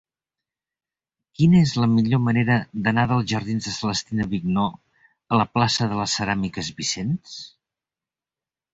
Quina 1.39 1.59
és 1.65 1.73
la 1.83 1.89
millor 1.97 2.21
manera 2.29 2.57
d'anar 2.87 3.05
dels 3.13 3.29
jardins 3.33 3.69
de 3.69 3.75
Celestina 3.77 4.29
Vigneaux 4.35 4.83
a 5.37 5.43
la 5.43 5.49
plaça 5.55 5.91
de 5.95 6.03
les 6.03 6.19
Ceràmiques 6.19 6.77
Vicens? 6.83 7.41